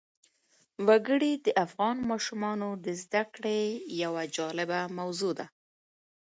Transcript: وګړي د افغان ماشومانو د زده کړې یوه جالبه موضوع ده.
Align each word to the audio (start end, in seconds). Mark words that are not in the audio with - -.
وګړي 0.87 1.31
د 1.45 1.47
افغان 1.65 1.97
ماشومانو 2.11 2.69
د 2.85 2.87
زده 3.01 3.23
کړې 3.35 3.59
یوه 4.03 4.23
جالبه 4.35 4.81
موضوع 4.97 5.31
ده. 5.39 5.45